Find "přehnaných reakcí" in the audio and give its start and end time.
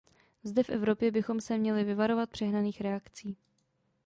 2.29-3.37